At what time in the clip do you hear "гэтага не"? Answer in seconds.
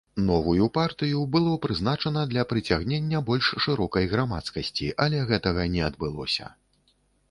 5.33-5.89